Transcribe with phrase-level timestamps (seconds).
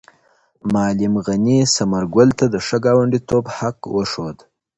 [0.73, 4.37] معلم غني ثمر ګل ته د ښه ګاونډیتوب حق وښود.